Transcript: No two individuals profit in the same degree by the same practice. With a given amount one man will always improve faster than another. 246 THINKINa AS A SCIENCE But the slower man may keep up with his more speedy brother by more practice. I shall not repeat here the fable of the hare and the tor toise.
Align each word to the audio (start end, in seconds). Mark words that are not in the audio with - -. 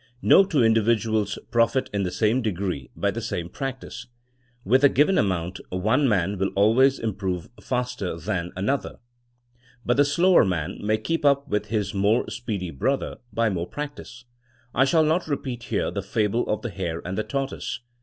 No 0.23 0.43
two 0.43 0.63
individuals 0.63 1.37
profit 1.51 1.87
in 1.93 2.01
the 2.01 2.09
same 2.09 2.41
degree 2.41 2.89
by 2.95 3.11
the 3.11 3.21
same 3.21 3.49
practice. 3.49 4.07
With 4.65 4.83
a 4.83 4.89
given 4.89 5.15
amount 5.19 5.59
one 5.69 6.09
man 6.09 6.39
will 6.39 6.49
always 6.55 6.97
improve 6.97 7.49
faster 7.61 8.17
than 8.17 8.51
another. 8.55 8.95
246 8.95 8.95
THINKINa 8.97 9.45
AS 9.45 9.47
A 9.47 9.55
SCIENCE 9.61 9.81
But 9.85 9.97
the 9.97 10.05
slower 10.25 10.43
man 10.45 10.79
may 10.81 10.97
keep 10.97 11.23
up 11.23 11.47
with 11.47 11.67
his 11.67 11.93
more 11.93 12.27
speedy 12.31 12.71
brother 12.71 13.17
by 13.31 13.51
more 13.51 13.67
practice. 13.67 14.25
I 14.73 14.85
shall 14.85 15.03
not 15.03 15.27
repeat 15.27 15.65
here 15.65 15.91
the 15.91 16.01
fable 16.01 16.49
of 16.49 16.63
the 16.63 16.71
hare 16.71 17.03
and 17.05 17.15
the 17.15 17.23
tor 17.23 17.49
toise. 17.49 17.77